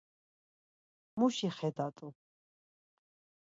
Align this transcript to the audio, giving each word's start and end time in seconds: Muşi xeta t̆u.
Muşi 1.17 1.49
xeta 1.57 1.87
t̆u. 1.95 2.07